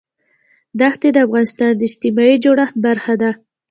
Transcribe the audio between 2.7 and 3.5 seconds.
برخه ده.